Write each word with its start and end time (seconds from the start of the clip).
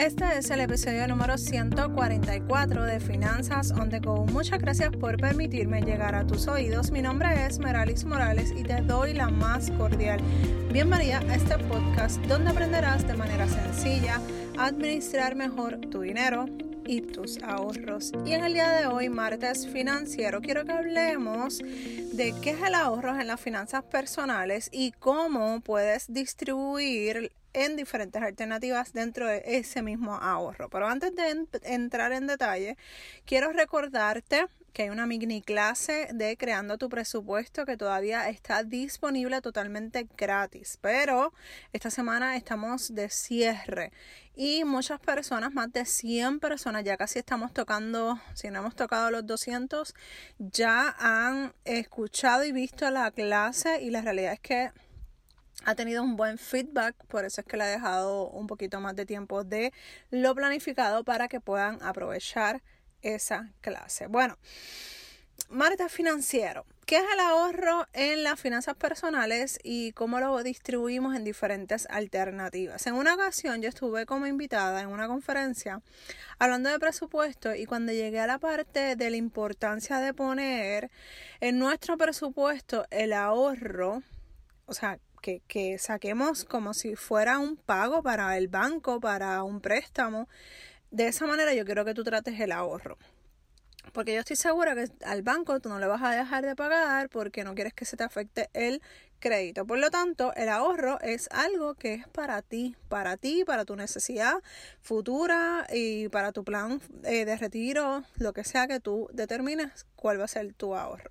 Este 0.00 0.24
es 0.38 0.48
el 0.48 0.60
episodio 0.60 1.06
número 1.08 1.36
144 1.36 2.84
de 2.84 3.00
Finanzas 3.00 3.70
on 3.70 3.90
the 3.90 3.98
Go. 3.98 4.24
Muchas 4.24 4.58
gracias 4.58 4.96
por 4.96 5.18
permitirme 5.18 5.82
llegar 5.82 6.14
a 6.14 6.26
tus 6.26 6.48
oídos. 6.48 6.90
Mi 6.90 7.02
nombre 7.02 7.44
es 7.44 7.58
Meralis 7.58 8.06
Morales 8.06 8.50
y 8.56 8.62
te 8.62 8.80
doy 8.80 9.12
la 9.12 9.28
más 9.28 9.70
cordial 9.72 10.18
bienvenida 10.72 11.18
a 11.28 11.34
este 11.34 11.58
podcast 11.64 12.18
donde 12.22 12.48
aprenderás 12.48 13.06
de 13.06 13.12
manera 13.12 13.46
sencilla 13.46 14.22
a 14.56 14.68
administrar 14.68 15.34
mejor 15.34 15.78
tu 15.90 16.00
dinero 16.00 16.46
y 16.86 17.02
tus 17.02 17.42
ahorros. 17.42 18.12
Y 18.24 18.32
en 18.32 18.42
el 18.42 18.54
día 18.54 18.70
de 18.70 18.86
hoy, 18.86 19.10
martes 19.10 19.68
financiero, 19.68 20.40
quiero 20.40 20.64
que 20.64 20.72
hablemos 20.72 21.58
de 21.58 22.34
qué 22.40 22.52
es 22.52 22.62
el 22.62 22.74
ahorro 22.74 23.20
en 23.20 23.26
las 23.26 23.38
finanzas 23.38 23.84
personales 23.84 24.70
y 24.72 24.92
cómo 24.92 25.60
puedes 25.60 26.10
distribuir 26.10 27.32
en 27.52 27.76
diferentes 27.76 28.22
alternativas 28.22 28.92
dentro 28.92 29.26
de 29.26 29.42
ese 29.44 29.82
mismo 29.82 30.16
ahorro. 30.16 30.68
Pero 30.68 30.86
antes 30.86 31.14
de 31.14 31.46
entrar 31.62 32.12
en 32.12 32.26
detalle, 32.26 32.76
quiero 33.24 33.52
recordarte 33.52 34.46
que 34.72 34.82
hay 34.84 34.90
una 34.90 35.06
mini 35.06 35.42
clase 35.42 36.08
de 36.12 36.36
creando 36.36 36.78
tu 36.78 36.88
presupuesto 36.88 37.66
que 37.66 37.76
todavía 37.76 38.28
está 38.28 38.62
disponible 38.62 39.40
totalmente 39.40 40.06
gratis. 40.16 40.78
Pero 40.80 41.32
esta 41.72 41.90
semana 41.90 42.36
estamos 42.36 42.94
de 42.94 43.10
cierre 43.10 43.92
y 44.34 44.64
muchas 44.64 45.00
personas, 45.00 45.52
más 45.52 45.72
de 45.72 45.84
100 45.84 46.40
personas, 46.40 46.84
ya 46.84 46.96
casi 46.96 47.18
estamos 47.18 47.52
tocando, 47.52 48.20
si 48.34 48.48
no 48.48 48.60
hemos 48.60 48.76
tocado 48.76 49.10
los 49.10 49.26
200, 49.26 49.94
ya 50.38 50.94
han 50.98 51.52
escuchado 51.64 52.44
y 52.44 52.52
visto 52.52 52.88
la 52.90 53.10
clase 53.10 53.82
y 53.82 53.90
la 53.90 54.02
realidad 54.02 54.32
es 54.34 54.40
que 54.40 54.70
ha 55.64 55.74
tenido 55.74 56.02
un 56.02 56.16
buen 56.16 56.38
feedback, 56.38 56.94
por 57.06 57.24
eso 57.24 57.40
es 57.40 57.46
que 57.46 57.56
le 57.56 57.64
he 57.64 57.68
dejado 57.68 58.28
un 58.30 58.46
poquito 58.46 58.80
más 58.80 58.96
de 58.96 59.06
tiempo 59.06 59.44
de 59.44 59.72
lo 60.10 60.34
planificado 60.34 61.04
para 61.04 61.28
que 61.28 61.40
puedan 61.40 61.82
aprovechar 61.82 62.62
esa 63.02 63.50
clase. 63.60 64.06
Bueno, 64.06 64.38
martes 65.48 65.92
financiero. 65.92 66.64
¿Qué 66.86 66.96
es 66.96 67.04
el 67.12 67.20
ahorro 67.20 67.86
en 67.92 68.24
las 68.24 68.40
finanzas 68.40 68.74
personales 68.74 69.60
y 69.62 69.92
cómo 69.92 70.18
lo 70.18 70.42
distribuimos 70.42 71.14
en 71.14 71.22
diferentes 71.22 71.86
alternativas? 71.88 72.84
En 72.88 72.94
una 72.94 73.14
ocasión 73.14 73.62
yo 73.62 73.68
estuve 73.68 74.06
como 74.06 74.26
invitada 74.26 74.80
en 74.80 74.88
una 74.88 75.06
conferencia 75.06 75.82
hablando 76.40 76.68
de 76.68 76.80
presupuesto 76.80 77.54
y 77.54 77.66
cuando 77.66 77.92
llegué 77.92 78.18
a 78.18 78.26
la 78.26 78.38
parte 78.38 78.96
de 78.96 79.10
la 79.10 79.16
importancia 79.16 79.98
de 80.00 80.14
poner 80.14 80.90
en 81.40 81.60
nuestro 81.60 81.96
presupuesto 81.96 82.86
el 82.90 83.12
ahorro, 83.12 84.02
o 84.66 84.74
sea, 84.74 84.98
que, 85.20 85.42
que 85.46 85.78
saquemos 85.78 86.44
como 86.44 86.74
si 86.74 86.96
fuera 86.96 87.38
un 87.38 87.56
pago 87.56 88.02
para 88.02 88.36
el 88.36 88.48
banco, 88.48 89.00
para 89.00 89.42
un 89.42 89.60
préstamo. 89.60 90.28
De 90.90 91.06
esa 91.06 91.26
manera 91.26 91.54
yo 91.54 91.64
quiero 91.64 91.84
que 91.84 91.94
tú 91.94 92.04
trates 92.04 92.38
el 92.40 92.52
ahorro. 92.52 92.98
Porque 93.92 94.14
yo 94.14 94.20
estoy 94.20 94.36
segura 94.36 94.74
que 94.74 94.86
al 95.04 95.22
banco 95.22 95.58
tú 95.60 95.68
no 95.68 95.78
le 95.78 95.86
vas 95.86 96.02
a 96.02 96.10
dejar 96.10 96.44
de 96.44 96.54
pagar 96.54 97.08
porque 97.08 97.44
no 97.44 97.54
quieres 97.54 97.72
que 97.72 97.84
se 97.84 97.96
te 97.96 98.04
afecte 98.04 98.48
el 98.52 98.82
crédito. 99.18 99.66
Por 99.66 99.78
lo 99.78 99.90
tanto, 99.90 100.32
el 100.34 100.48
ahorro 100.48 101.00
es 101.00 101.28
algo 101.30 101.74
que 101.74 101.94
es 101.94 102.08
para 102.08 102.42
ti, 102.42 102.76
para 102.88 103.16
ti, 103.16 103.44
para 103.44 103.64
tu 103.64 103.76
necesidad 103.76 104.34
futura 104.80 105.66
y 105.72 106.08
para 106.08 106.32
tu 106.32 106.44
plan 106.44 106.80
eh, 107.04 107.24
de 107.24 107.36
retiro, 107.36 108.04
lo 108.16 108.32
que 108.32 108.44
sea 108.44 108.66
que 108.66 108.80
tú 108.80 109.08
determines 109.12 109.86
cuál 109.96 110.20
va 110.20 110.24
a 110.24 110.28
ser 110.28 110.52
tu 110.54 110.74
ahorro. 110.74 111.10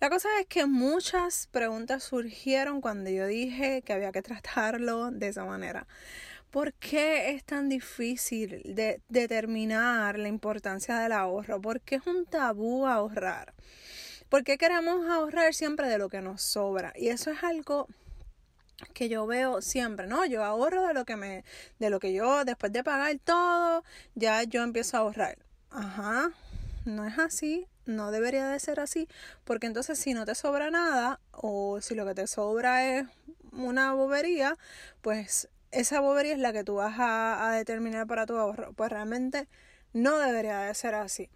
La 0.00 0.08
cosa 0.08 0.30
es 0.40 0.46
que 0.46 0.64
muchas 0.64 1.46
preguntas 1.48 2.04
surgieron 2.04 2.80
cuando 2.80 3.10
yo 3.10 3.26
dije 3.26 3.82
que 3.82 3.92
había 3.92 4.12
que 4.12 4.22
tratarlo 4.22 5.10
de 5.10 5.28
esa 5.28 5.44
manera. 5.44 5.86
¿Por 6.50 6.72
qué 6.72 7.32
es 7.32 7.44
tan 7.44 7.68
difícil 7.68 8.62
de 8.64 9.02
determinar 9.10 10.18
la 10.18 10.28
importancia 10.28 10.98
del 11.00 11.12
ahorro? 11.12 11.60
¿Por 11.60 11.82
qué 11.82 11.96
es 11.96 12.06
un 12.06 12.24
tabú 12.24 12.86
ahorrar? 12.86 13.52
¿Por 14.30 14.42
qué 14.42 14.56
queremos 14.56 15.06
ahorrar 15.06 15.52
siempre 15.52 15.86
de 15.86 15.98
lo 15.98 16.08
que 16.08 16.22
nos 16.22 16.40
sobra? 16.40 16.94
Y 16.96 17.08
eso 17.08 17.30
es 17.30 17.44
algo 17.44 17.86
que 18.94 19.10
yo 19.10 19.26
veo 19.26 19.60
siempre, 19.60 20.06
¿no? 20.06 20.24
Yo 20.24 20.42
ahorro 20.42 20.86
de 20.86 20.94
lo 20.94 21.04
que 21.04 21.16
me, 21.16 21.44
de 21.78 21.90
lo 21.90 22.00
que 22.00 22.14
yo, 22.14 22.46
después 22.46 22.72
de 22.72 22.82
pagar 22.82 23.18
todo, 23.22 23.84
ya 24.14 24.44
yo 24.44 24.62
empiezo 24.62 24.96
a 24.96 25.00
ahorrar. 25.00 25.36
Ajá, 25.70 26.30
no 26.86 27.04
es 27.04 27.18
así 27.18 27.68
no 27.86 28.10
debería 28.10 28.48
de 28.48 28.58
ser 28.60 28.80
así, 28.80 29.08
porque 29.44 29.66
entonces 29.66 29.98
si 29.98 30.14
no 30.14 30.24
te 30.24 30.34
sobra 30.34 30.70
nada 30.70 31.20
o 31.32 31.80
si 31.80 31.94
lo 31.94 32.06
que 32.06 32.14
te 32.14 32.26
sobra 32.26 32.98
es 32.98 33.06
una 33.52 33.94
bobería, 33.94 34.56
pues 35.00 35.48
esa 35.70 36.00
bobería 36.00 36.32
es 36.32 36.38
la 36.38 36.52
que 36.52 36.64
tú 36.64 36.76
vas 36.76 36.96
a, 36.98 37.52
determinar 37.52 38.06
para 38.06 38.26
tu 38.26 38.36
ahorro. 38.36 38.72
Pues 38.72 38.90
realmente 38.90 39.48
no 39.92 40.18
debería 40.18 40.60
de 40.60 40.74
ser 40.74 40.94
así. 40.94 41.30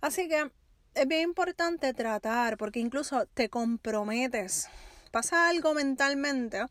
Así 0.00 0.28
que 0.28 0.50
es 0.94 1.06
bien 1.06 1.22
importante 1.22 1.92
tratar, 1.94 2.56
porque 2.56 2.80
incluso 2.80 3.26
te 3.26 3.48
comprometes. 3.48 4.68
Pasa 5.10 5.48
algo 5.48 5.72
mentalmente 5.72 6.66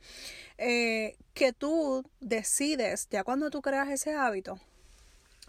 eh, 0.57 1.17
que 1.33 1.53
tú 1.53 2.03
decides, 2.19 3.07
ya 3.09 3.23
cuando 3.23 3.49
tú 3.49 3.61
creas 3.61 3.89
ese 3.89 4.13
hábito, 4.13 4.59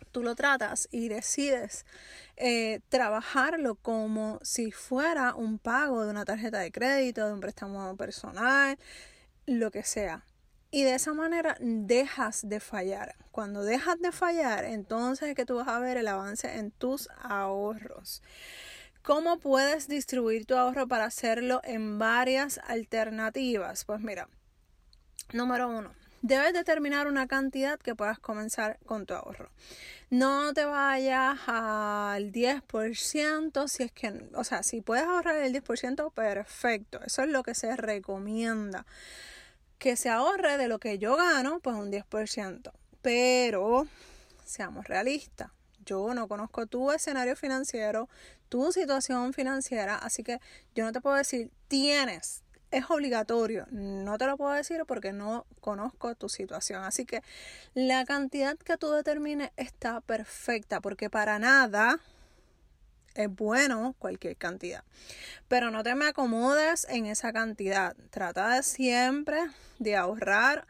tú 0.08 0.22
lo 0.22 0.34
tratas 0.34 0.88
y 0.90 1.08
decides 1.08 1.84
eh, 2.36 2.80
trabajarlo 2.88 3.76
como 3.76 4.38
si 4.42 4.70
fuera 4.72 5.34
un 5.34 5.58
pago 5.58 6.04
de 6.04 6.10
una 6.10 6.24
tarjeta 6.24 6.58
de 6.58 6.72
crédito, 6.72 7.26
de 7.26 7.32
un 7.32 7.40
préstamo 7.40 7.96
personal, 7.96 8.78
lo 9.46 9.70
que 9.70 9.82
sea. 9.82 10.24
Y 10.70 10.84
de 10.84 10.94
esa 10.94 11.14
manera 11.14 11.56
dejas 11.60 12.46
de 12.46 12.60
fallar. 12.60 13.16
Cuando 13.30 13.62
dejas 13.62 14.00
de 14.00 14.12
fallar, 14.12 14.64
entonces 14.64 15.30
es 15.30 15.34
que 15.34 15.46
tú 15.46 15.56
vas 15.56 15.68
a 15.68 15.78
ver 15.78 15.96
el 15.96 16.08
avance 16.08 16.58
en 16.58 16.70
tus 16.70 17.08
ahorros. 17.22 18.22
¿Cómo 19.02 19.38
puedes 19.38 19.88
distribuir 19.88 20.44
tu 20.44 20.54
ahorro 20.54 20.86
para 20.86 21.06
hacerlo 21.06 21.62
en 21.64 21.98
varias 21.98 22.60
alternativas? 22.66 23.86
Pues 23.86 24.00
mira, 24.00 24.28
número 25.32 25.68
uno, 25.68 25.94
debes 26.22 26.52
determinar 26.52 27.06
una 27.06 27.26
cantidad 27.26 27.78
que 27.78 27.94
puedas 27.94 28.18
comenzar 28.18 28.78
con 28.86 29.06
tu 29.06 29.14
ahorro. 29.14 29.50
No 30.10 30.52
te 30.54 30.64
vayas 30.64 31.38
al 31.46 32.32
10%, 32.32 33.68
si 33.68 33.82
es 33.82 33.92
que, 33.92 34.28
o 34.34 34.44
sea, 34.44 34.62
si 34.62 34.80
puedes 34.80 35.04
ahorrar 35.04 35.36
el 35.36 35.52
10%, 35.52 36.12
perfecto. 36.12 37.00
Eso 37.04 37.22
es 37.22 37.28
lo 37.28 37.42
que 37.42 37.54
se 37.54 37.76
recomienda. 37.76 38.86
Que 39.78 39.96
se 39.96 40.08
ahorre 40.08 40.56
de 40.56 40.68
lo 40.68 40.78
que 40.78 40.98
yo 40.98 41.16
gano, 41.16 41.60
pues 41.60 41.76
un 41.76 41.92
10%. 41.92 42.72
Pero, 43.02 43.86
seamos 44.44 44.86
realistas. 44.88 45.50
Yo 45.84 46.12
no 46.14 46.26
conozco 46.28 46.66
tu 46.66 46.90
escenario 46.90 47.36
financiero, 47.36 48.08
tu 48.48 48.72
situación 48.72 49.32
financiera, 49.32 49.96
así 49.96 50.22
que 50.22 50.40
yo 50.74 50.84
no 50.84 50.92
te 50.92 51.00
puedo 51.00 51.16
decir, 51.16 51.50
tienes, 51.68 52.42
es 52.70 52.90
obligatorio. 52.90 53.66
No 53.70 54.18
te 54.18 54.26
lo 54.26 54.36
puedo 54.36 54.52
decir 54.52 54.84
porque 54.86 55.12
no 55.12 55.46
conozco 55.60 56.14
tu 56.14 56.28
situación. 56.28 56.84
Así 56.84 57.04
que 57.04 57.22
la 57.74 58.04
cantidad 58.04 58.56
que 58.56 58.76
tú 58.76 58.90
determines 58.90 59.50
está 59.56 60.00
perfecta 60.00 60.80
porque 60.80 61.10
para 61.10 61.38
nada 61.38 62.00
es 63.14 63.34
bueno 63.34 63.94
cualquier 63.98 64.36
cantidad. 64.36 64.84
Pero 65.48 65.70
no 65.70 65.82
te 65.82 65.94
me 65.94 66.06
acomodes 66.06 66.86
en 66.88 67.06
esa 67.06 67.32
cantidad. 67.32 67.96
Trata 68.10 68.54
de 68.54 68.62
siempre 68.62 69.40
de 69.78 69.96
ahorrar 69.96 70.66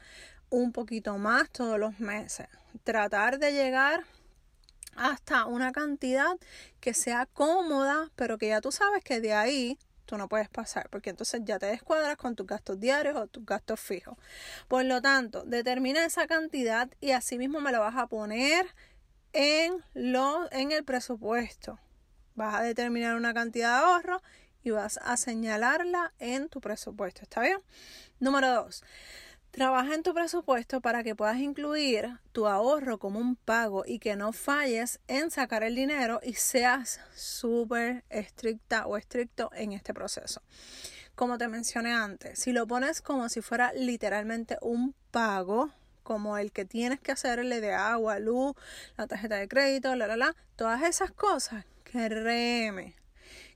un 0.50 0.72
poquito 0.72 1.18
más 1.18 1.50
todos 1.50 1.78
los 1.78 2.00
meses. 2.00 2.48
Tratar 2.84 3.38
de 3.38 3.52
llegar 3.52 4.04
hasta 4.96 5.46
una 5.46 5.72
cantidad 5.72 6.36
que 6.80 6.94
sea 6.94 7.26
cómoda, 7.26 8.10
pero 8.16 8.38
que 8.38 8.48
ya 8.48 8.60
tú 8.60 8.72
sabes 8.72 9.04
que 9.04 9.20
de 9.20 9.32
ahí 9.32 9.78
tú 10.08 10.16
no 10.16 10.26
puedes 10.26 10.48
pasar, 10.48 10.88
porque 10.88 11.10
entonces 11.10 11.42
ya 11.44 11.58
te 11.58 11.66
descuadras 11.66 12.16
con 12.16 12.34
tus 12.34 12.46
gastos 12.46 12.80
diarios 12.80 13.14
o 13.14 13.26
tus 13.26 13.44
gastos 13.44 13.78
fijos. 13.78 14.16
Por 14.66 14.84
lo 14.86 15.02
tanto, 15.02 15.44
determina 15.44 16.04
esa 16.04 16.26
cantidad 16.26 16.88
y 17.00 17.10
así 17.10 17.36
mismo 17.36 17.60
me 17.60 17.72
lo 17.72 17.80
vas 17.80 17.94
a 17.94 18.06
poner 18.06 18.66
en, 19.34 19.84
lo, 19.92 20.50
en 20.50 20.72
el 20.72 20.82
presupuesto. 20.82 21.78
Vas 22.34 22.54
a 22.54 22.62
determinar 22.62 23.16
una 23.16 23.34
cantidad 23.34 23.78
de 23.78 23.84
ahorro 23.84 24.22
y 24.64 24.70
vas 24.70 24.98
a 25.02 25.18
señalarla 25.18 26.14
en 26.18 26.48
tu 26.48 26.62
presupuesto. 26.62 27.20
¿Está 27.22 27.42
bien? 27.42 27.60
Número 28.18 28.48
dos. 28.54 28.82
Trabaja 29.50 29.94
en 29.94 30.02
tu 30.02 30.14
presupuesto 30.14 30.80
para 30.80 31.02
que 31.02 31.16
puedas 31.16 31.38
incluir 31.38 32.18
tu 32.32 32.46
ahorro 32.46 32.98
como 32.98 33.18
un 33.18 33.34
pago 33.34 33.84
y 33.86 33.98
que 33.98 34.14
no 34.14 34.32
falles 34.32 35.00
en 35.08 35.30
sacar 35.30 35.62
el 35.64 35.74
dinero 35.74 36.20
y 36.22 36.34
seas 36.34 37.00
súper 37.14 38.04
estricta 38.10 38.86
o 38.86 38.96
estricto 38.96 39.50
en 39.54 39.72
este 39.72 39.94
proceso. 39.94 40.42
Como 41.14 41.38
te 41.38 41.48
mencioné 41.48 41.92
antes, 41.92 42.38
si 42.38 42.52
lo 42.52 42.66
pones 42.66 43.00
como 43.00 43.28
si 43.28 43.40
fuera 43.40 43.72
literalmente 43.72 44.58
un 44.60 44.94
pago, 45.10 45.72
como 46.04 46.38
el 46.38 46.52
que 46.52 46.64
tienes 46.64 47.00
que 47.00 47.12
hacerle 47.12 47.60
de 47.60 47.72
agua, 47.72 48.18
luz, 48.18 48.54
la 48.96 49.06
tarjeta 49.06 49.36
de 49.36 49.48
crédito, 49.48 49.94
la, 49.96 50.06
la, 50.06 50.16
la, 50.16 50.36
todas 50.56 50.82
esas 50.82 51.10
cosas, 51.10 51.64
créeme 51.82 52.94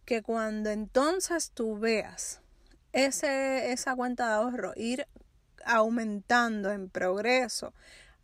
que 0.05 0.23
cuando 0.23 0.71
entonces 0.71 1.53
tú 1.53 1.79
veas 1.79 2.41
ese, 2.93 3.73
esa 3.73 3.95
cuenta 3.95 4.27
de 4.27 4.35
ahorro 4.35 4.73
ir 4.77 5.07
aumentando 5.65 6.71
en 6.71 6.89
progreso, 6.89 7.73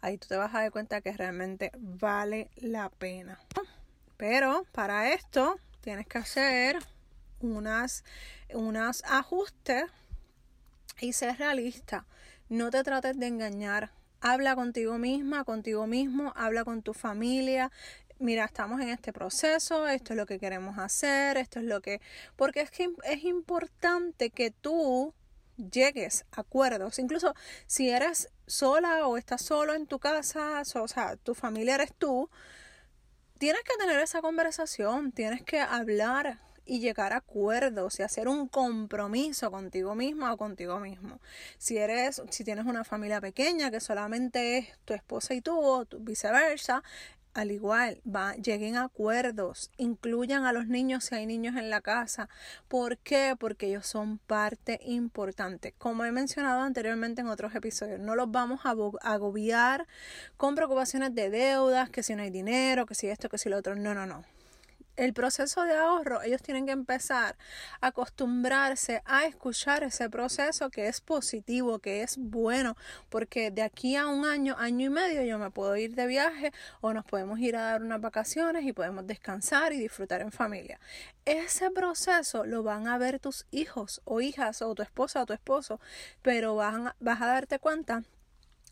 ahí 0.01 0.19
tú 0.19 0.29
te 0.29 0.37
vas 0.37 0.55
a 0.55 0.61
dar 0.61 0.71
cuenta 0.71 1.01
que 1.01 1.13
realmente 1.13 1.73
vale 1.79 2.51
la 2.57 2.91
pena. 2.91 3.39
Pero 4.17 4.65
para 4.73 5.13
esto 5.13 5.59
tienes 5.81 6.07
que 6.07 6.19
hacer 6.19 6.79
unas, 7.41 8.05
unas 8.53 9.03
ajustes 9.05 9.85
y 11.01 11.13
ser 11.13 11.39
realista. 11.39 12.07
No 12.49 12.71
te 12.71 12.83
trates 12.83 13.19
de 13.19 13.27
engañar. 13.27 13.93
Habla 14.21 14.57
contigo 14.57 14.99
misma, 14.99 15.45
contigo 15.45 15.87
mismo, 15.87 16.33
habla 16.35 16.65
con 16.65 16.83
tu 16.83 16.95
familia. 16.95 17.71
Mira, 18.19 18.45
estamos 18.45 18.81
en 18.81 18.89
este 18.89 19.13
proceso, 19.13 19.87
esto 19.87 20.13
es 20.13 20.17
lo 20.17 20.27
que 20.27 20.41
queremos 20.41 20.79
hacer, 20.79 21.37
esto 21.37 21.61
es 21.61 21.67
lo 21.67 21.81
que... 21.81 22.01
Porque 22.35 22.63
es 22.63 22.71
que 22.73 22.91
es 23.05 23.23
importante 23.23 24.31
que 24.31 24.51
tú 24.51 25.15
llegues 25.59 26.25
a 26.33 26.43
acuerdos. 26.43 26.99
Incluso 26.99 27.35
si 27.67 27.91
eres 27.91 28.31
sola 28.47 29.07
o 29.07 29.17
estás 29.17 29.43
solo 29.43 29.75
en 29.75 29.87
tu 29.87 29.99
casa, 29.99 30.63
o 30.63 30.89
sea, 30.89 31.17
tu 31.17 31.35
familia 31.35 31.75
eres 31.75 31.93
tú, 31.95 32.31
tienes 33.39 33.63
que 33.63 33.77
tener 33.79 34.01
esa 34.01 34.21
conversación, 34.21 35.13
tienes 35.13 35.43
que 35.43 35.61
hablar 35.61 36.41
y 36.69 36.81
llegar 36.81 37.15
a 37.15 37.17
acuerdos 37.17 37.99
y 37.99 38.03
hacer 38.03 38.29
un 38.29 38.47
compromiso 38.47 39.51
contigo 39.51 39.95
misma 39.95 40.35
o 40.35 40.37
contigo 40.37 40.79
mismo. 40.79 41.19
Si 41.57 41.79
eres, 41.79 42.21
si 42.31 42.45
tienes 42.45 42.67
una 42.67 42.85
familia 42.85 43.23
pequeña 43.23 43.71
que 43.71 43.81
solamente 43.81 44.59
es 44.59 44.79
tu 44.85 44.93
esposa 44.93 45.33
y 45.33 45.41
tú 45.41 45.59
o 45.59 45.87
viceversa, 45.99 46.83
al 47.39 47.53
igual, 47.53 48.01
va, 48.05 48.35
lleguen 48.35 48.77
a 48.77 48.85
acuerdos, 48.85 49.71
incluyan 49.77 50.45
a 50.45 50.53
los 50.53 50.67
niños 50.67 51.05
si 51.05 51.15
hay 51.15 51.25
niños 51.25 51.55
en 51.57 51.71
la 51.71 51.81
casa. 51.81 52.29
¿Por 52.67 52.99
qué? 52.99 53.37
Porque 53.39 53.69
ellos 53.69 53.87
son 53.87 54.19
parte 54.19 54.81
importante. 54.85 55.73
Como 55.79 56.05
he 56.05 56.11
mencionado 56.11 56.63
anteriormente 56.63 57.21
en 57.21 57.29
otros 57.29 57.55
episodios, 57.55 58.01
no 58.01 58.17
los 58.17 58.31
vamos 58.31 58.61
a 58.65 58.75
agobiar 59.13 59.87
con 60.37 60.57
preocupaciones 60.57 61.15
de 61.15 61.31
deudas, 61.31 61.91
que 61.91 62.03
si 62.03 62.17
no 62.17 62.23
hay 62.23 62.31
dinero, 62.31 62.87
que 62.87 62.97
si 62.97 63.07
esto, 63.09 63.29
que 63.29 63.39
si 63.39 63.49
lo 63.49 63.57
otro. 63.57 63.77
No, 63.77 63.95
no, 63.95 64.05
no 64.05 64.38
el 64.99 65.15
proceso 65.15 65.63
de 65.63 65.75
ahorro, 65.75 66.23
ellos 66.23 66.43
tienen 66.43 66.67
que 66.67 66.73
empezar 66.73 67.37
a 67.81 67.87
acostumbrarse 67.87 69.01
a 69.07 69.27
escuchar 69.27 69.85
ese 69.85 70.11
proceso 70.11 70.71
que 70.71 70.89
es 70.89 71.01
positivo, 71.01 71.79
que 71.79 72.03
es 72.03 72.17
bueno, 72.19 72.77
porque 73.09 73.53
de 73.53 73.63
aquí 73.63 73.95
a 73.95 74.09
un 74.09 74.27
año, 74.27 74.57
año 74.59 74.87
y 74.87 74.91
medio 74.91 75.23
yo 75.23 75.39
me 75.39 75.53
puedo 75.53 75.77
ir 75.77 75.95
de 75.95 76.09
viaje 76.09 76.53
o 76.81 76.93
nos 76.93 77.05
podemos 77.05 77.39
ir 77.39 77.57
a 77.57 77.63
dar 77.63 77.83
unas 77.83 78.01
vacaciones 78.01 78.65
y 78.65 78.73
podemos 78.73 79.07
descansar 79.07 79.73
y 79.73 79.79
disfrutar 79.79 80.21
en 80.21 80.33
familia. 80.33 80.81
Ese 81.25 81.71
proceso 81.71 82.45
lo 82.45 82.65
van 82.65 82.89
a 82.89 82.99
ver 82.99 83.21
tus 83.21 83.47
hijos 83.53 84.01
o 84.05 84.21
hijas 84.21 84.63
o 84.63 84.75
tu 84.75 84.83
esposa 84.83 85.23
o 85.23 85.27
tu 85.27 85.33
esposo, 85.33 85.81
pero 86.23 86.57
vas, 86.57 86.93
vas 86.99 87.23
a 87.23 87.27
darte 87.27 87.61
cuenta 87.61 88.03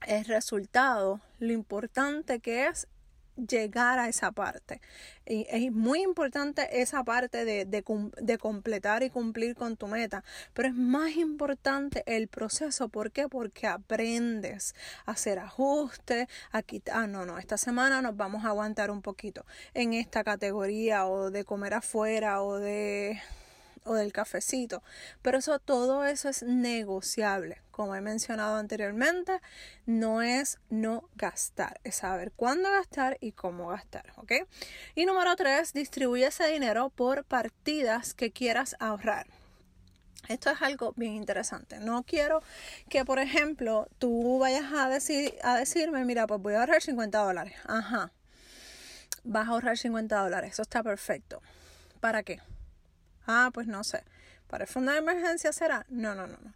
el 0.06 0.25
resultado, 0.25 1.20
lo 1.38 1.52
importante 1.52 2.40
que 2.40 2.67
es 2.67 2.88
llegar 3.36 3.98
a 3.98 4.08
esa 4.08 4.32
parte. 4.32 4.80
Y 5.26 5.46
es 5.50 5.72
muy 5.72 6.02
importante 6.02 6.80
esa 6.80 7.02
parte 7.04 7.44
de, 7.44 7.64
de, 7.64 8.38
completar 8.38 9.02
y 9.02 9.10
cumplir 9.10 9.54
con 9.54 9.76
tu 9.76 9.88
meta, 9.88 10.22
pero 10.54 10.68
es 10.68 10.74
más 10.74 11.16
importante 11.16 12.04
el 12.06 12.28
proceso. 12.28 12.88
¿Por 12.88 13.10
qué? 13.10 13.28
Porque 13.28 13.66
aprendes 13.66 14.74
a 15.04 15.12
hacer 15.12 15.38
ajustes, 15.38 16.28
a 16.52 16.62
quitar, 16.62 16.96
ah, 16.96 17.06
no, 17.06 17.26
no, 17.26 17.38
esta 17.38 17.56
semana 17.58 18.02
nos 18.02 18.16
vamos 18.16 18.44
a 18.44 18.48
aguantar 18.48 18.90
un 18.90 19.02
poquito 19.02 19.44
en 19.74 19.94
esta 19.94 20.22
categoría 20.22 21.06
o 21.06 21.30
de 21.30 21.44
comer 21.44 21.74
afuera 21.74 22.42
o 22.42 22.58
de 22.58 23.20
o 23.86 23.94
del 23.94 24.12
cafecito. 24.12 24.82
Pero 25.22 25.38
eso, 25.38 25.58
todo 25.58 26.04
eso 26.04 26.28
es 26.28 26.42
negociable. 26.42 27.62
Como 27.70 27.94
he 27.94 28.00
mencionado 28.00 28.56
anteriormente, 28.56 29.40
no 29.86 30.22
es 30.22 30.58
no 30.70 31.08
gastar, 31.14 31.80
es 31.84 31.96
saber 31.96 32.32
cuándo 32.32 32.70
gastar 32.70 33.18
y 33.20 33.32
cómo 33.32 33.68
gastar, 33.68 34.12
¿ok? 34.16 34.32
Y 34.94 35.06
número 35.06 35.36
tres, 35.36 35.72
distribuye 35.72 36.26
ese 36.26 36.46
dinero 36.48 36.90
por 36.90 37.24
partidas 37.24 38.14
que 38.14 38.32
quieras 38.32 38.76
ahorrar. 38.80 39.26
Esto 40.28 40.50
es 40.50 40.60
algo 40.60 40.92
bien 40.96 41.14
interesante. 41.14 41.78
No 41.78 42.02
quiero 42.02 42.42
que, 42.88 43.04
por 43.04 43.18
ejemplo, 43.18 43.88
tú 43.98 44.38
vayas 44.40 44.72
a, 44.72 44.88
decir, 44.88 45.34
a 45.42 45.56
decirme, 45.56 46.04
mira, 46.04 46.26
pues 46.26 46.40
voy 46.40 46.54
a 46.54 46.60
ahorrar 46.60 46.82
50 46.82 47.18
dólares. 47.18 47.54
Ajá. 47.64 48.12
Vas 49.22 49.46
a 49.46 49.50
ahorrar 49.52 49.78
50 49.78 50.18
dólares. 50.18 50.52
Eso 50.52 50.62
está 50.62 50.82
perfecto. 50.82 51.42
¿Para 52.00 52.22
qué? 52.22 52.40
Ah, 53.26 53.50
pues 53.52 53.67
no 53.67 53.84
sé. 53.84 54.02
¿Para 54.46 54.64
el 54.64 54.70
fondo 54.70 54.93
de 54.93 54.99
emergencia 54.99 55.52
será? 55.52 55.84
No, 55.88 56.14
no, 56.14 56.26
no, 56.26 56.38
no. 56.43 56.55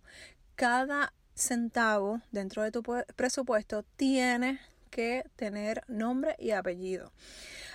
Cada 0.54 1.12
centavo 1.34 2.20
dentro 2.30 2.62
de 2.62 2.70
tu 2.70 2.82
presupuesto 2.82 3.82
tiene 3.96 4.60
que 4.90 5.24
tener 5.36 5.82
nombre 5.88 6.36
y 6.38 6.50
apellido. 6.50 7.12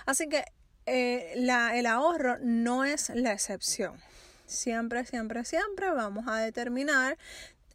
Así 0.04 0.28
que 0.28 0.44
eh, 0.86 1.32
el 1.34 1.86
ahorro 1.86 2.38
no 2.40 2.84
es 2.84 3.10
la 3.10 3.32
excepción. 3.32 4.00
Siempre, 4.46 5.04
siempre, 5.04 5.44
siempre 5.44 5.90
vamos 5.90 6.26
a 6.28 6.36
determinar 6.38 7.18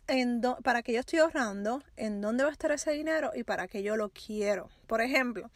en 0.07 0.41
para 0.63 0.81
qué 0.81 0.93
yo 0.93 0.99
estoy 1.01 1.19
ahorrando, 1.19 1.83
en 1.97 2.21
dónde 2.21 2.43
va 2.43 2.49
a 2.49 2.53
estar 2.53 2.71
ese 2.71 2.91
dinero 2.91 3.31
y 3.35 3.43
para 3.43 3.67
qué 3.67 3.83
yo 3.83 3.97
lo 3.97 4.09
quiero. 4.09 4.69
Por 4.87 5.01
ejemplo, 5.01 5.49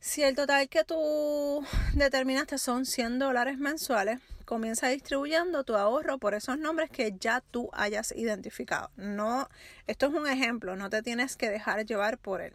si 0.00 0.22
el 0.22 0.34
total 0.34 0.68
que 0.68 0.84
tú 0.84 1.64
determinaste 1.94 2.58
son 2.58 2.86
100 2.86 3.18
dólares 3.18 3.58
mensuales, 3.58 4.20
comienza 4.44 4.88
distribuyendo 4.88 5.64
tu 5.64 5.76
ahorro 5.76 6.18
por 6.18 6.34
esos 6.34 6.58
nombres 6.58 6.90
que 6.90 7.14
ya 7.18 7.40
tú 7.40 7.70
hayas 7.72 8.12
identificado. 8.12 8.90
No, 8.96 9.48
esto 9.86 10.06
es 10.06 10.12
un 10.12 10.26
ejemplo, 10.26 10.76
no 10.76 10.90
te 10.90 11.02
tienes 11.02 11.36
que 11.36 11.50
dejar 11.50 11.84
llevar 11.84 12.18
por 12.18 12.40
él. 12.40 12.54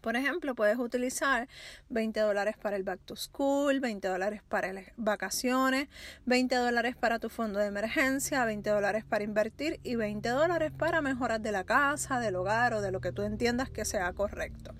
Por 0.00 0.16
ejemplo, 0.16 0.54
puedes 0.54 0.78
utilizar 0.78 1.46
20 1.90 2.20
dólares 2.20 2.56
para 2.56 2.76
el 2.76 2.84
back 2.84 3.00
to 3.04 3.16
school, 3.16 3.80
20 3.80 4.08
dólares 4.08 4.42
para 4.48 4.72
las 4.72 4.86
vacaciones, 4.96 5.88
20 6.24 6.54
dólares 6.56 6.96
para 6.96 7.18
tu 7.18 7.28
fondo 7.28 7.58
de 7.58 7.66
emergencia, 7.66 8.44
20 8.46 8.70
dólares 8.70 9.04
para 9.04 9.24
invertir 9.24 9.78
y 9.82 9.96
20 9.96 10.26
dólares 10.30 10.72
para 10.72 11.02
mejoras 11.02 11.42
de 11.42 11.52
la 11.52 11.64
casa, 11.64 12.18
del 12.18 12.36
hogar 12.36 12.72
o 12.72 12.80
de 12.80 12.92
lo 12.92 13.00
que 13.00 13.12
tú 13.12 13.22
entiendas 13.22 13.68
que 13.68 13.84
sea 13.84 14.10
correcto. 14.14 14.74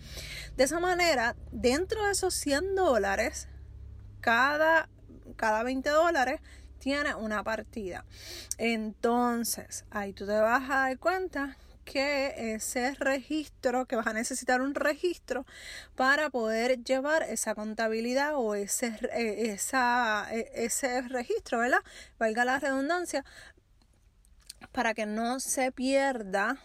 De 0.57 0.65
esa 0.65 0.81
manera, 0.81 1.37
dentro 1.53 2.05
de 2.05 2.13
esos 2.13 2.33
100 2.35 2.75
dólares, 2.75 3.49
cada, 4.21 4.89
cada 5.41 5.63
20 5.63 5.89
dólares 5.89 6.43
tiene 6.79 7.15
una 7.15 7.43
partida. 7.43 8.05
Entonces, 8.59 9.87
ahí 9.91 10.13
tú 10.13 10.27
te 10.27 10.39
vas 10.39 10.69
a 10.69 10.75
dar 10.81 10.99
cuenta 10.99 11.57
que 11.87 12.53
ese 12.55 12.95
registro, 12.97 13.87
que 13.87 13.97
vas 13.97 14.07
a 14.07 14.13
necesitar 14.13 14.61
un 14.61 14.75
registro 14.75 15.47
para 15.97 16.29
poder 16.29 16.85
llevar 16.85 17.23
esa 17.23 17.55
contabilidad 17.55 18.35
o 18.35 18.55
ese, 18.55 18.99
eh, 19.15 19.51
esa, 19.51 20.29
e, 20.31 20.51
ese 20.55 21.01
registro, 21.09 21.61
¿verdad? 21.61 21.81
Valga 22.19 22.45
la 22.45 22.59
redundancia, 22.59 23.25
para 24.73 24.93
que 24.93 25.07
no 25.07 25.41
se 25.41 25.73
pierda 25.73 26.59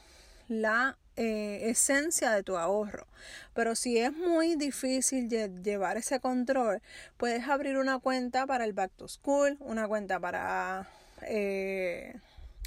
la 0.50 0.98
eh, 1.18 1.70
esencia 1.70 2.32
de 2.32 2.44
tu 2.44 2.58
ahorro. 2.58 3.08
Pero 3.54 3.76
si 3.76 3.98
es 3.98 4.12
muy 4.12 4.56
difícil 4.56 5.30
llevar 5.30 5.98
ese 5.98 6.20
control, 6.20 6.82
puedes 7.18 7.48
abrir 7.48 7.78
una 7.78 8.00
cuenta 8.00 8.46
para 8.46 8.66
el 8.66 8.74
back 8.74 8.92
to 8.96 9.08
school, 9.08 9.58
una 9.62 9.88
cuenta 9.88 10.20
para 10.20 10.90
eh, 11.22 12.16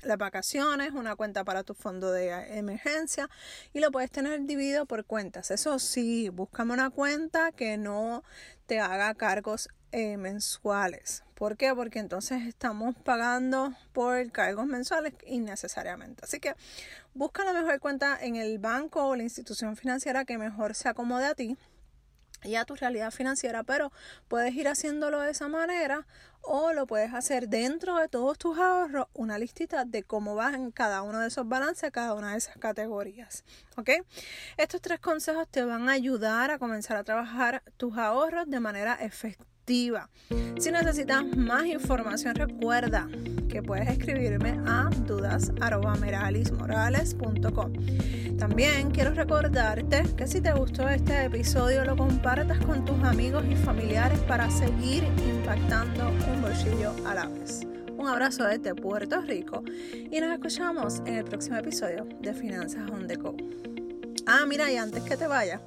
las 0.02 0.19
vacaciones, 0.19 0.93
una 0.93 1.17
cuenta 1.17 1.45
para 1.45 1.62
tu 1.62 1.75
fondo 1.75 2.11
de 2.12 2.31
emergencia 2.59 3.28
y 3.73 3.81
lo 3.81 3.90
puedes 3.90 4.11
tener 4.11 4.40
dividido 4.43 4.87
por 4.87 5.05
cuentas. 5.05 5.50
Eso 5.50 5.78
sí, 5.78 6.28
búscame 6.28 6.73
una 6.73 6.90
cuenta 6.90 7.52
que 7.52 7.76
no 7.76 8.23
te 8.67 8.81
haga 8.81 9.14
cargos 9.14 9.69
eh, 9.92 10.16
mensuales. 10.16 11.25
¿Por 11.35 11.57
qué? 11.57 11.75
Porque 11.75 11.99
entonces 11.99 12.42
estamos 12.47 12.95
pagando 12.97 13.73
por 13.92 14.30
cargos 14.33 14.66
mensuales 14.66 15.14
innecesariamente. 15.26 16.25
Así 16.25 16.40
que 16.40 16.54
busca 17.14 17.45
la 17.45 17.52
mejor 17.52 17.78
cuenta 17.80 18.18
en 18.21 18.37
el 18.37 18.59
banco 18.59 19.07
o 19.07 19.16
la 19.16 19.23
institución 19.23 19.76
financiera 19.76 20.25
que 20.25 20.37
mejor 20.37 20.75
se 20.75 20.88
acomode 20.88 21.26
a 21.26 21.35
ti 21.35 21.57
y 22.45 22.54
a 22.54 22.64
tu 22.64 22.76
realidad 22.76 23.11
financiera, 23.11 23.64
pero 23.64 23.92
puedes 24.28 24.54
ir 24.54 24.68
haciéndolo 24.68 25.21
de 25.21 25.30
esa 25.30 25.49
manera 25.49 26.07
o 26.42 26.73
lo 26.73 26.87
puedes 26.87 27.12
hacer 27.12 27.49
dentro 27.49 27.97
de 27.97 28.09
todos 28.09 28.38
tus 28.38 28.59
ahorros, 28.59 29.07
una 29.12 29.38
listita 29.38 29.85
de 29.85 30.02
cómo 30.04 30.35
vas 30.35 30.54
en 30.54 30.71
cada 30.71 31.02
uno 31.02 31.21
de 31.21 31.28
esos 31.28 31.49
balances, 31.49 31.90
cada 31.90 32.14
una 32.14 32.33
de 32.33 32.38
esas 32.38 32.57
categorías. 32.59 33.45
¿Ok? 33.76 33.90
Estos 34.57 34.80
tres 34.80 35.00
consejos 35.00 35.49
te 35.49 35.64
van 35.64 35.88
a 35.88 35.92
ayudar 35.92 36.50
a 36.50 36.59
comenzar 36.59 36.97
a 36.97 37.04
trabajar 37.04 37.62
tus 37.76 37.97
ahorros 37.99 38.49
de 38.49 38.61
manera 38.61 38.95
efectiva 38.95 39.57
si 39.68 39.92
necesitas 40.72 41.25
más 41.37 41.66
información, 41.66 42.34
recuerda 42.34 43.06
que 43.50 43.62
puedes 43.62 43.87
escribirme 43.90 44.58
a 44.66 44.88
dudas.meralismorales.com. 45.06 47.72
También 48.38 48.90
quiero 48.90 49.12
recordarte 49.12 50.04
que 50.16 50.26
si 50.26 50.40
te 50.40 50.52
gustó 50.52 50.88
este 50.88 51.26
episodio, 51.26 51.84
lo 51.84 51.96
compartas 51.96 52.64
con 52.64 52.87
tus 52.87 52.96
amigos 53.04 53.44
y 53.50 53.56
familiares 53.56 54.18
para 54.20 54.50
seguir 54.50 55.04
impactando 55.28 56.08
un 56.32 56.40
bolsillo 56.40 56.94
a 57.06 57.14
la 57.14 57.26
vez. 57.26 57.66
Un 57.98 58.08
abrazo 58.08 58.44
desde 58.44 58.75
Puerto 58.75 59.20
Rico 59.20 59.62
y 60.10 60.18
nos 60.18 60.32
escuchamos 60.32 61.00
en 61.00 61.16
el 61.16 61.25
próximo 61.25 61.58
episodio 61.58 62.08
de 62.20 62.32
Finanzas 62.32 62.90
on 62.90 63.06
the 63.06 63.16
Go. 63.16 63.37
Ah, 64.26 64.44
mira, 64.46 64.70
y 64.70 64.76
antes 64.76 65.02
que 65.02 65.16
te 65.16 65.26
vaya, 65.26 65.60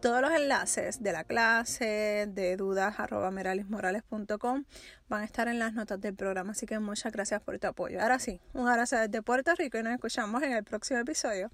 todos 0.00 0.20
los 0.20 0.32
enlaces 0.32 1.02
de 1.02 1.12
la 1.12 1.24
clase, 1.24 2.26
de 2.28 2.56
dudas 2.56 2.94
meralismorales.com 3.32 4.64
van 5.08 5.22
a 5.22 5.24
estar 5.24 5.48
en 5.48 5.58
las 5.58 5.74
notas 5.74 6.00
del 6.00 6.14
programa, 6.14 6.52
así 6.52 6.66
que 6.66 6.78
muchas 6.78 7.12
gracias 7.12 7.42
por 7.42 7.58
tu 7.58 7.66
apoyo. 7.66 8.00
Ahora 8.00 8.18
sí, 8.18 8.40
un 8.52 8.68
abrazo 8.68 8.96
desde 8.96 9.22
Puerto 9.22 9.54
Rico 9.54 9.78
y 9.78 9.82
nos 9.82 9.94
escuchamos 9.94 10.42
en 10.42 10.52
el 10.52 10.64
próximo 10.64 11.00
episodio 11.00 11.50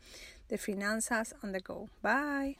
de 0.49 0.59
Finanzas 0.59 1.35
on 1.43 1.53
the 1.53 1.61
Go. 1.61 1.89
Bye. 2.03 2.59